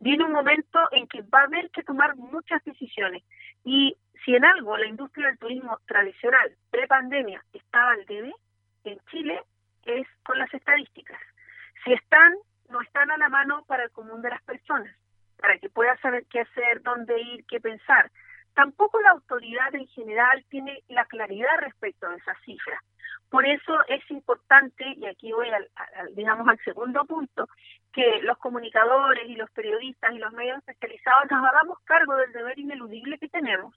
Viene 0.00 0.24
un 0.24 0.32
momento 0.32 0.78
en 0.92 1.06
que 1.06 1.22
va 1.22 1.40
a 1.40 1.44
haber 1.44 1.70
que 1.70 1.82
tomar 1.82 2.16
muchas 2.16 2.64
decisiones 2.64 3.22
y 3.64 3.96
si 4.24 4.34
en 4.34 4.44
algo 4.44 4.76
la 4.76 4.86
industria 4.86 5.26
del 5.26 5.38
turismo 5.38 5.78
tradicional, 5.86 6.56
pre-pandemia, 6.70 7.44
estaba 7.52 7.92
al 7.92 8.06
debe, 8.06 8.32
en 8.84 8.98
Chile 9.10 9.42
es 9.84 10.06
con 10.24 10.38
las 10.38 10.52
estadísticas. 10.54 11.20
Si 11.84 11.92
están, 11.92 12.34
no 12.70 12.80
están 12.80 13.10
a 13.10 13.18
la 13.18 13.28
mano 13.28 13.64
para 13.66 13.84
el 13.84 13.90
común 13.90 14.22
de 14.22 14.30
las 14.30 14.42
personas, 14.42 14.94
para 15.38 15.58
que 15.58 15.68
pueda 15.68 15.96
saber 15.98 16.24
qué 16.30 16.40
hacer, 16.40 16.82
dónde 16.82 17.20
ir, 17.20 17.44
qué 17.46 17.60
pensar 17.60 18.10
Tampoco 18.56 18.98
la 19.02 19.10
autoridad 19.10 19.74
en 19.74 19.86
general 19.88 20.42
tiene 20.48 20.82
la 20.88 21.04
claridad 21.04 21.58
respecto 21.60 22.06
a 22.06 22.16
esas 22.16 22.40
cifras. 22.40 22.82
Por 23.28 23.44
eso 23.44 23.74
es 23.86 24.10
importante, 24.10 24.94
y 24.96 25.04
aquí 25.04 25.30
voy 25.30 25.50
al, 25.50 25.68
digamos 26.14 26.48
al 26.48 26.58
segundo 26.64 27.04
punto, 27.04 27.50
que 27.92 28.22
los 28.22 28.38
comunicadores 28.38 29.28
y 29.28 29.36
los 29.36 29.50
periodistas 29.50 30.14
y 30.14 30.18
los 30.18 30.32
medios 30.32 30.56
especializados 30.56 31.30
nos 31.30 31.44
hagamos 31.44 31.78
cargo 31.84 32.16
del 32.16 32.32
deber 32.32 32.58
ineludible 32.58 33.18
que 33.18 33.28
tenemos 33.28 33.74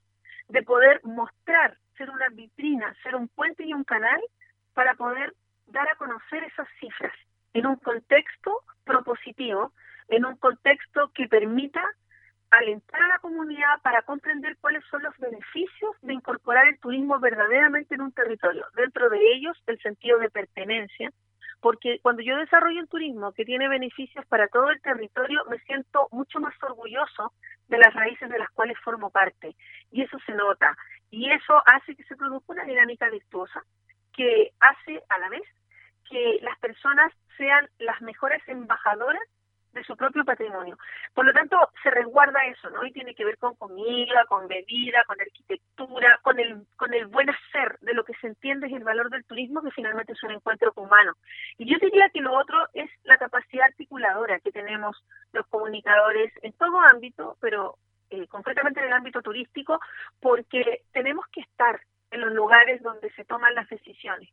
de 0.48 0.62
poder 0.62 1.02
mostrar, 1.04 1.76
ser 1.98 2.08
una 2.08 2.30
vitrina, 2.30 2.96
ser 3.02 3.16
un 3.16 3.28
puente 3.28 3.64
y 3.64 3.74
un 3.74 3.84
canal 3.84 4.20
para 4.72 4.94
poder 4.94 5.34
dar 5.66 5.88
a 5.90 5.96
conocer 5.96 6.42
esas 6.44 6.68
cifras 6.80 7.12
en 7.52 7.66
un 7.66 7.76
contexto 7.76 8.62
propositivo, 8.84 9.74
en 10.08 10.24
un 10.24 10.36
contexto 10.36 11.10
que 11.12 11.28
permita 11.28 11.84
alentar 12.50 13.00
a 13.00 13.08
la 13.08 13.18
comunidad 13.18 13.80
para 13.82 14.02
comprender 14.02 14.56
cuáles 14.60 14.84
son 14.90 15.02
los 15.02 15.16
beneficios 15.18 15.96
de 16.02 16.14
incorporar 16.14 16.66
el 16.66 16.78
turismo 16.80 17.18
verdaderamente 17.18 17.94
en 17.94 18.02
un 18.02 18.12
territorio. 18.12 18.66
Dentro 18.74 19.08
de 19.08 19.18
ellos, 19.34 19.56
el 19.66 19.78
sentido 19.80 20.18
de 20.18 20.30
pertenencia, 20.30 21.10
porque 21.60 22.00
cuando 22.02 22.22
yo 22.22 22.36
desarrollo 22.36 22.80
un 22.80 22.88
turismo 22.88 23.32
que 23.32 23.44
tiene 23.44 23.68
beneficios 23.68 24.24
para 24.26 24.48
todo 24.48 24.70
el 24.70 24.80
territorio, 24.80 25.44
me 25.48 25.58
siento 25.60 26.08
mucho 26.10 26.40
más 26.40 26.54
orgulloso 26.62 27.32
de 27.68 27.78
las 27.78 27.94
raíces 27.94 28.28
de 28.28 28.38
las 28.38 28.50
cuales 28.50 28.78
formo 28.82 29.10
parte. 29.10 29.54
Y 29.90 30.02
eso 30.02 30.18
se 30.26 30.32
nota. 30.32 30.76
Y 31.10 31.30
eso 31.30 31.62
hace 31.66 31.94
que 31.94 32.04
se 32.04 32.16
produzca 32.16 32.52
una 32.52 32.64
dinámica 32.64 33.08
virtuosa 33.10 33.62
que 34.12 34.52
hace 34.58 35.02
a 35.08 35.18
la 35.18 35.28
vez 35.28 35.42
que 36.08 36.40
las 36.42 36.58
personas 36.58 37.12
sean 37.36 37.68
las 37.78 38.00
mejores 38.02 38.42
embajadoras 38.48 39.22
de 39.72 39.84
su 39.84 39.96
propio 39.96 40.24
patrimonio. 40.24 40.76
Por 41.14 41.26
lo 41.26 41.32
tanto, 41.32 41.56
se 41.82 41.90
resguarda 41.90 42.44
eso, 42.46 42.70
¿no? 42.70 42.84
Y 42.84 42.92
tiene 42.92 43.14
que 43.14 43.24
ver 43.24 43.38
con 43.38 43.54
comida, 43.54 44.24
con 44.28 44.48
bebida, 44.48 45.04
con 45.06 45.20
arquitectura, 45.20 46.18
con 46.22 46.38
el, 46.38 46.66
con 46.76 46.92
el 46.94 47.06
buen 47.06 47.30
hacer 47.30 47.78
de 47.80 47.94
lo 47.94 48.04
que 48.04 48.14
se 48.14 48.28
entiende 48.28 48.66
es 48.66 48.72
el 48.72 48.84
valor 48.84 49.10
del 49.10 49.24
turismo, 49.24 49.62
que 49.62 49.70
finalmente 49.70 50.12
es 50.12 50.22
un 50.22 50.32
encuentro 50.32 50.72
humano. 50.76 51.14
Y 51.58 51.70
yo 51.70 51.78
diría 51.78 52.08
que 52.10 52.20
lo 52.20 52.34
otro 52.34 52.68
es 52.74 52.90
la 53.04 53.18
capacidad 53.18 53.66
articuladora 53.66 54.40
que 54.40 54.52
tenemos 54.52 54.96
los 55.32 55.46
comunicadores 55.46 56.32
en 56.42 56.52
todo 56.54 56.80
ámbito, 56.80 57.36
pero 57.40 57.76
eh, 58.10 58.26
concretamente 58.26 58.80
en 58.80 58.86
el 58.86 58.92
ámbito 58.92 59.22
turístico, 59.22 59.80
porque 60.20 60.82
tenemos 60.92 61.26
que 61.28 61.40
estar 61.40 61.80
en 62.10 62.20
los 62.20 62.32
lugares 62.32 62.82
donde 62.82 63.10
se 63.12 63.24
toman 63.24 63.54
las 63.54 63.68
decisiones. 63.68 64.28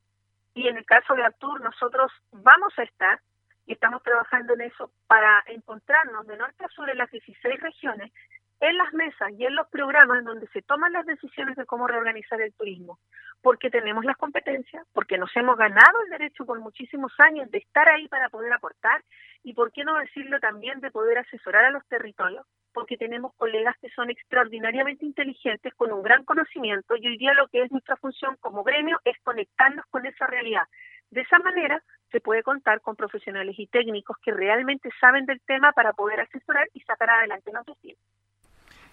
Y 0.55 0.67
en 0.67 0.77
el 0.77 0.85
caso 0.85 1.13
de 1.13 1.23
Artur, 1.23 1.61
nosotros 1.61 2.11
vamos 2.31 2.73
a 2.77 2.83
estar 2.83 3.19
y 3.67 3.73
estamos 3.73 4.01
trabajando 4.01 4.53
en 4.53 4.61
eso 4.61 4.89
para 5.07 5.43
encontrarnos 5.47 6.25
de 6.25 6.37
norte 6.37 6.63
a 6.63 6.69
sur 6.69 6.89
en 6.89 6.97
las 6.97 7.11
16 7.11 7.59
regiones, 7.59 8.11
en 8.59 8.77
las 8.77 8.91
mesas 8.93 9.31
y 9.37 9.45
en 9.45 9.55
los 9.55 9.67
programas 9.67 10.23
donde 10.23 10.47
se 10.47 10.61
toman 10.63 10.93
las 10.93 11.05
decisiones 11.05 11.55
de 11.57 11.65
cómo 11.65 11.85
reorganizar 11.85 12.41
el 12.41 12.53
turismo, 12.53 12.97
porque 13.41 13.69
tenemos 13.69 14.03
las 14.05 14.17
competencias, 14.17 14.87
porque 14.93 15.17
nos 15.17 15.29
hemos 15.35 15.57
ganado 15.57 16.01
el 16.05 16.09
derecho 16.09 16.45
por 16.45 16.59
muchísimos 16.59 17.11
años 17.19 17.51
de 17.51 17.59
estar 17.59 17.87
ahí 17.87 18.07
para 18.07 18.29
poder 18.29 18.51
aportar 18.53 19.03
y 19.43 19.53
por 19.53 19.71
qué 19.71 19.83
no 19.83 19.97
decirlo 19.99 20.39
también 20.39 20.79
de 20.79 20.89
poder 20.89 21.19
asesorar 21.19 21.65
a 21.65 21.71
los 21.71 21.85
territorios, 21.87 22.47
porque 22.73 22.97
tenemos 22.97 23.33
colegas 23.35 23.75
que 23.81 23.89
son 23.89 24.09
extraordinariamente 24.09 25.05
inteligentes, 25.05 25.73
con 25.75 25.91
un 25.91 26.01
gran 26.01 26.23
conocimiento 26.23 26.95
y 26.95 27.05
hoy 27.05 27.17
día 27.17 27.33
lo 27.33 27.47
que 27.49 27.63
es 27.63 27.71
nuestra 27.71 27.97
función 27.97 28.37
como 28.39 28.63
gremio 28.63 28.99
es 29.03 29.17
conectarnos 29.23 29.85
con 29.89 30.05
esa 30.05 30.25
realidad. 30.25 30.63
De 31.11 31.21
esa 31.21 31.39
manera 31.39 31.81
se 32.11 32.21
puede 32.21 32.43
contar 32.43 32.81
con 32.81 32.95
profesionales 32.95 33.55
y 33.57 33.67
técnicos 33.67 34.17
que 34.23 34.31
realmente 34.31 34.89
saben 34.99 35.25
del 35.25 35.41
tema 35.41 35.71
para 35.73 35.93
poder 35.93 36.21
asesorar 36.21 36.67
y 36.73 36.79
sacar 36.81 37.09
adelante 37.09 37.51
los 37.51 37.65
destinos. 37.65 37.99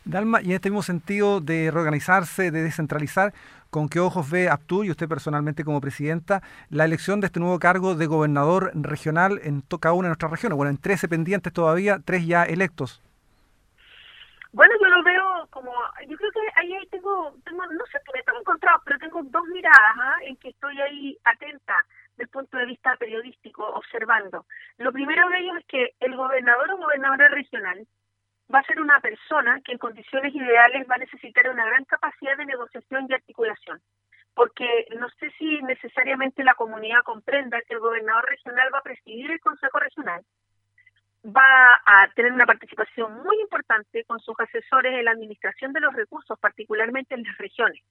Dalma, 0.04 0.42
y 0.42 0.46
en 0.46 0.52
este 0.52 0.68
mismo 0.68 0.82
sentido 0.82 1.40
de 1.40 1.70
reorganizarse, 1.70 2.50
de 2.50 2.62
descentralizar, 2.62 3.32
¿con 3.70 3.88
qué 3.88 4.00
ojos 4.00 4.30
ve 4.30 4.50
Aptur 4.50 4.84
y 4.84 4.90
usted 4.90 5.08
personalmente 5.08 5.64
como 5.64 5.80
presidenta 5.80 6.42
la 6.68 6.84
elección 6.84 7.20
de 7.20 7.26
este 7.26 7.40
nuevo 7.40 7.58
cargo 7.58 7.94
de 7.94 8.06
gobernador 8.06 8.70
regional 8.74 9.40
en 9.42 9.62
cada 9.80 9.94
una 9.94 10.08
de 10.08 10.10
nuestras 10.10 10.30
regiones? 10.30 10.56
Bueno, 10.56 10.70
en 10.70 10.76
13 10.76 11.08
pendientes 11.08 11.52
todavía, 11.54 12.00
tres 12.04 12.26
ya 12.26 12.44
electos. 12.44 13.02
Bueno, 14.52 14.74
yo 14.80 14.88
lo 14.88 15.02
veo 15.02 15.48
como, 15.50 15.72
yo 16.06 16.16
creo 16.18 16.30
que 16.30 16.40
ahí, 16.60 16.86
tengo, 16.90 17.34
no 17.50 17.86
sé 17.90 17.98
me 18.14 18.22
tengo 18.22 18.40
encontrado, 18.40 18.82
pero 18.84 18.98
tengo 18.98 19.22
dos 19.24 19.42
miradas 19.52 19.96
¿ah? 19.98 20.16
en 20.22 20.36
que 20.36 20.50
estoy 20.50 20.80
ahí 20.80 21.18
atenta 21.24 21.74
del 22.16 22.28
punto 22.28 22.56
de 22.56 22.66
vista 22.66 22.96
periodístico, 22.96 23.66
observando. 23.66 24.46
Lo 24.78 24.92
primero 24.92 25.28
de 25.28 25.38
ellos 25.38 25.56
es 25.58 25.66
que 25.66 25.94
el 26.00 26.16
gobernador 26.16 26.70
o 26.70 26.76
gobernadora 26.78 27.28
regional 27.28 27.86
va 28.52 28.60
a 28.60 28.64
ser 28.64 28.80
una 28.80 29.00
persona 29.00 29.60
que 29.64 29.72
en 29.72 29.78
condiciones 29.78 30.34
ideales 30.34 30.86
va 30.88 30.96
a 30.96 30.98
necesitar 30.98 31.48
una 31.48 31.64
gran 31.64 31.84
capacidad 31.84 32.36
de 32.36 32.46
negociación 32.46 33.06
y 33.08 33.14
articulación, 33.14 33.80
porque 34.34 34.86
no 34.98 35.08
sé 35.20 35.30
si 35.38 35.62
necesariamente 35.62 36.44
la 36.44 36.54
comunidad 36.54 37.02
comprenda 37.04 37.60
que 37.62 37.74
el 37.74 37.80
gobernador 37.80 38.24
regional 38.28 38.68
va 38.72 38.78
a 38.78 38.82
presidir 38.82 39.30
el 39.30 39.40
Consejo 39.40 39.78
Regional, 39.78 40.22
va 41.24 41.80
a 41.86 42.12
tener 42.14 42.32
una 42.32 42.44
participación 42.44 43.22
muy 43.22 43.40
importante 43.40 44.04
con 44.04 44.20
sus 44.20 44.38
asesores 44.38 44.92
en 44.92 45.06
la 45.06 45.12
administración 45.12 45.72
de 45.72 45.80
los 45.80 45.94
recursos, 45.94 46.38
particularmente 46.38 47.14
en 47.14 47.22
las 47.22 47.38
regiones. 47.38 47.82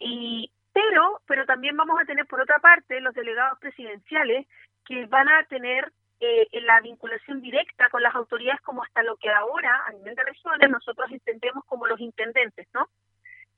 Y 0.00 0.50
pero 0.72 1.20
pero 1.26 1.44
también 1.46 1.76
vamos 1.76 2.00
a 2.00 2.04
tener 2.04 2.26
por 2.26 2.40
otra 2.40 2.58
parte 2.58 3.00
los 3.00 3.14
delegados 3.14 3.58
presidenciales 3.58 4.46
que 4.84 5.06
van 5.06 5.28
a 5.28 5.44
tener 5.44 5.92
eh, 6.20 6.46
la 6.62 6.80
vinculación 6.80 7.40
directa 7.40 7.88
con 7.90 8.02
las 8.02 8.14
autoridades 8.14 8.60
como 8.62 8.82
hasta 8.82 9.02
lo 9.02 9.16
que 9.16 9.30
ahora 9.30 9.84
a 9.86 9.92
nivel 9.92 10.14
de 10.14 10.24
regiones 10.24 10.70
nosotros 10.70 11.10
entendemos 11.10 11.64
como 11.64 11.86
los 11.86 12.00
intendentes, 12.00 12.68
¿no? 12.74 12.88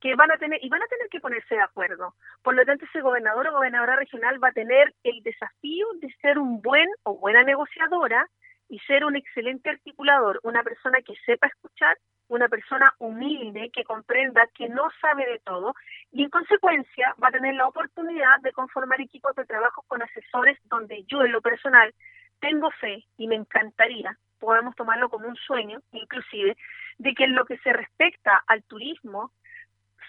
que 0.04 0.14
van 0.16 0.30
a 0.30 0.36
tener 0.36 0.62
y 0.62 0.68
van 0.68 0.82
a 0.82 0.86
tener 0.86 1.08
que 1.08 1.18
ponerse 1.18 1.54
de 1.54 1.62
acuerdo. 1.62 2.14
Por 2.42 2.54
lo 2.54 2.64
tanto, 2.66 2.84
ese 2.84 3.00
gobernador 3.00 3.48
o 3.48 3.52
gobernadora 3.52 3.96
regional 3.96 4.42
va 4.42 4.48
a 4.48 4.52
tener 4.52 4.94
el 5.02 5.22
desafío 5.22 5.86
de 5.94 6.14
ser 6.20 6.38
un 6.38 6.60
buen 6.60 6.88
o 7.04 7.16
buena 7.16 7.42
negociadora 7.42 8.28
y 8.68 8.78
ser 8.80 9.04
un 9.04 9.16
excelente 9.16 9.70
articulador, 9.70 10.40
una 10.42 10.62
persona 10.62 11.00
que 11.02 11.14
sepa 11.26 11.46
escuchar, 11.46 11.96
una 12.28 12.48
persona 12.48 12.94
humilde 12.98 13.70
que 13.70 13.84
comprenda 13.84 14.48
que 14.54 14.68
no 14.68 14.88
sabe 15.00 15.26
de 15.26 15.38
todo 15.40 15.74
y 16.10 16.22
en 16.22 16.30
consecuencia 16.30 17.14
va 17.22 17.28
a 17.28 17.32
tener 17.32 17.54
la 17.54 17.68
oportunidad 17.68 18.40
de 18.40 18.52
conformar 18.52 19.00
equipos 19.00 19.34
de 19.36 19.44
trabajo 19.44 19.84
con 19.86 20.02
asesores 20.02 20.58
donde 20.64 21.04
yo 21.04 21.22
en 21.22 21.32
lo 21.32 21.42
personal 21.42 21.94
tengo 22.40 22.70
fe 22.72 23.04
y 23.16 23.28
me 23.28 23.36
encantaría, 23.36 24.18
podemos 24.38 24.74
tomarlo 24.74 25.08
como 25.08 25.28
un 25.28 25.36
sueño 25.36 25.80
inclusive, 25.92 26.56
de 26.98 27.14
que 27.14 27.24
en 27.24 27.34
lo 27.34 27.44
que 27.44 27.58
se 27.58 27.72
respecta 27.72 28.42
al 28.46 28.62
turismo 28.64 29.32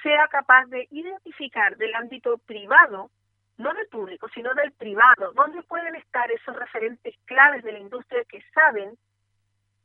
sea 0.04 0.28
capaz 0.28 0.66
de 0.68 0.88
identificar 0.92 1.78
del 1.78 1.96
ámbito 1.96 2.38
privado, 2.40 3.10
no 3.58 3.74
del 3.74 3.88
público, 3.88 4.28
sino 4.34 4.54
del 4.54 4.72
privado, 4.74 5.32
dónde 5.34 5.64
pueden 5.64 5.96
estar 5.96 6.30
esos 6.32 6.56
referentes 6.56 7.16
claves 7.26 7.64
de 7.64 7.72
la 7.72 7.80
industria 7.80 8.24
que 8.26 8.44
saben, 8.54 8.98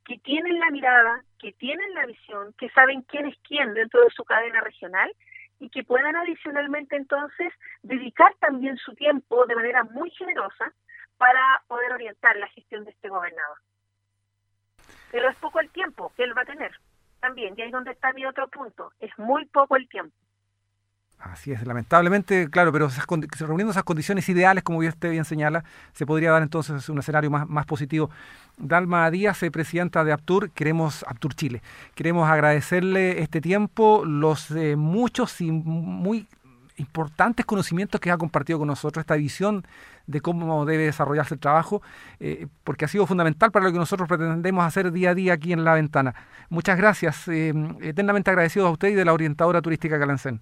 que 0.05 0.19
tienen 0.19 0.59
la 0.59 0.71
mirada, 0.71 1.23
que 1.39 1.53
tienen 1.53 1.95
la 1.95 2.07
visión, 2.07 2.53
que 2.59 2.69
saben 2.71 3.03
quién 3.03 3.27
es 3.27 3.37
quién 3.47 3.75
dentro 3.75 4.03
de 4.03 4.11
su 4.11 4.25
cadena 4.25 4.61
regional 4.61 5.11
y 5.61 5.69
que 5.69 5.85
puedan 5.85 6.17
adicionalmente 6.17 6.97
entonces 6.97 7.53
dedicar 7.83 8.35
también 8.41 8.77
su 8.79 8.95
tiempo 8.95 9.47
de 9.47 9.55
manera 9.55 9.85
muy 9.85 10.11
generosa 10.11 10.73
para 11.19 11.63
poder 11.69 11.93
orientar 11.93 12.37
la 12.37 12.49
gestión 12.49 12.85
de 12.85 12.91
este 12.91 13.09
gobernador. 13.09 13.59
Pero 15.13 15.29
es 15.29 15.37
poco 15.37 15.61
el 15.61 15.71
tiempo 15.71 16.13
que 16.17 16.25
él 16.25 16.37
va 16.37 16.43
a 16.43 16.47
tener 16.47 16.73
también, 17.21 17.55
y 17.57 17.61
ahí 17.61 17.69
es 17.69 17.73
donde 17.73 17.93
está 17.93 18.13
mi 18.15 18.25
otro 18.25 18.49
punto, 18.49 18.93
es 18.99 19.17
muy 19.19 19.45
poco 19.47 19.77
el 19.77 19.87
tiempo. 19.89 20.17
Así 21.21 21.53
es, 21.53 21.67
lamentablemente, 21.67 22.49
claro, 22.49 22.73
pero 22.73 22.89
reuniendo 23.41 23.73
esas 23.73 23.85
condiciones 23.85 24.27
ideales, 24.31 24.65
como 24.65 24.79
usted 24.79 25.11
bien 25.11 25.27
señala, 25.27 25.65
se 25.93 26.07
podría 26.07 26.31
dar 26.31 26.43
entonces 26.43 26.89
un 26.89 26.99
escenario 26.99 27.31
más, 27.31 27.67
positivo. 27.67 28.11
Dalma 28.57 29.11
Díaz, 29.11 29.43
eh, 29.43 29.51
presidenta 29.51 30.03
de 30.03 30.13
Aptur, 30.13 30.51
queremos, 30.51 31.05
Aptur 31.07 31.35
Chile, 31.35 31.63
queremos 31.95 32.29
agradecerle 32.29 33.21
este 33.21 33.43
tiempo, 33.43 34.03
los 34.07 34.51
eh, 34.53 34.77
muchos 34.77 35.43
y 35.43 35.51
muy 35.51 36.27
importantes 36.79 37.45
conocimientos 37.45 38.01
que 38.01 38.11
ha 38.11 38.17
compartido 38.17 38.59
con 38.59 38.69
nosotros, 38.69 39.03
esta 39.03 39.17
visión 39.17 39.67
de 40.07 40.23
cómo 40.23 40.65
debe 40.65 40.85
desarrollarse 40.85 41.35
el 41.35 41.41
trabajo, 41.41 41.83
eh, 42.19 42.47
porque 42.65 42.87
ha 42.87 42.89
sido 42.89 43.07
fundamental 43.07 43.51
para 43.51 43.67
lo 43.67 43.73
que 43.73 43.79
nosotros 43.79 44.09
pretendemos 44.09 44.65
hacer 44.65 44.91
día 44.91 45.11
a 45.11 45.15
día 45.15 45.35
aquí 45.35 45.53
en 45.53 45.65
La 45.65 45.75
Ventana. 45.75 46.15
Muchas 46.49 46.79
gracias, 46.79 47.29
eternamente 47.29 48.31
agradecidos 48.31 48.69
a 48.69 48.73
usted 48.73 48.89
y 48.89 48.95
de 48.95 49.05
la 49.05 49.13
orientadora 49.13 49.61
turística 49.61 49.99
Calancén. 49.99 50.41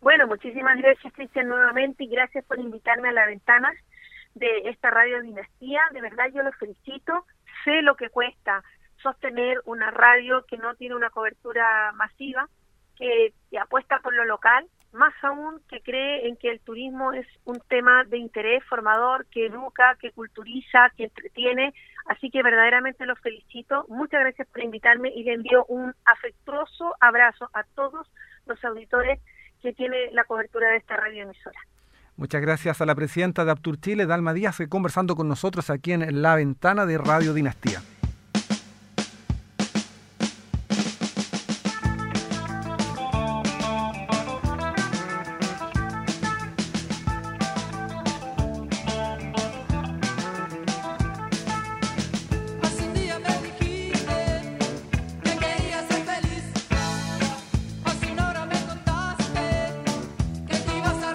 Bueno, 0.00 0.26
muchísimas 0.26 0.78
gracias, 0.78 1.12
Cristian, 1.14 1.48
nuevamente, 1.48 2.04
y 2.04 2.08
gracias 2.08 2.44
por 2.44 2.58
invitarme 2.58 3.08
a 3.08 3.12
La 3.12 3.26
Ventana 3.26 3.72
de 4.34 4.68
esta 4.68 4.90
radio 4.90 5.22
Dinastía. 5.22 5.80
De 5.92 6.00
verdad, 6.00 6.26
yo 6.34 6.42
los 6.42 6.54
felicito. 6.56 7.24
Sé 7.64 7.82
lo 7.82 7.96
que 7.96 8.10
cuesta 8.10 8.62
sostener 9.02 9.60
una 9.64 9.90
radio 9.90 10.44
que 10.46 10.58
no 10.58 10.74
tiene 10.74 10.94
una 10.94 11.10
cobertura 11.10 11.92
masiva, 11.94 12.48
que 12.96 13.32
apuesta 13.58 14.00
por 14.00 14.14
lo 14.14 14.24
local, 14.24 14.66
más 14.92 15.12
aún 15.22 15.60
que 15.68 15.80
cree 15.82 16.28
en 16.28 16.36
que 16.36 16.50
el 16.50 16.60
turismo 16.60 17.12
es 17.12 17.26
un 17.44 17.60
tema 17.68 18.04
de 18.04 18.18
interés 18.18 18.64
formador, 18.64 19.26
que 19.26 19.46
educa, 19.46 19.96
que 20.00 20.12
culturiza, 20.12 20.90
que 20.96 21.04
entretiene. 21.04 21.74
Así 22.06 22.30
que 22.30 22.42
verdaderamente 22.42 23.04
los 23.06 23.18
felicito. 23.20 23.84
Muchas 23.88 24.20
gracias 24.20 24.48
por 24.48 24.62
invitarme 24.62 25.10
y 25.10 25.24
le 25.24 25.34
envío 25.34 25.64
un 25.66 25.94
afectuoso 26.04 26.94
abrazo 27.00 27.50
a 27.52 27.64
todos 27.74 28.10
los 28.46 28.64
auditores 28.64 29.20
que 29.66 29.72
tiene 29.72 30.12
la 30.12 30.22
cobertura 30.22 30.70
de 30.70 30.76
esta 30.76 30.96
radio 30.96 31.24
emisora. 31.24 31.58
Muchas 32.16 32.40
gracias 32.40 32.80
a 32.80 32.86
la 32.86 32.94
presidenta 32.94 33.44
de 33.44 33.50
Aptur 33.50 33.80
Chile, 33.80 34.06
Dalma 34.06 34.32
Díaz, 34.32 34.58
conversando 34.68 35.16
con 35.16 35.26
nosotros 35.26 35.70
aquí 35.70 35.90
en 35.90 36.22
la 36.22 36.36
ventana 36.36 36.86
de 36.86 36.98
Radio 36.98 37.34
Dinastía. 37.34 37.80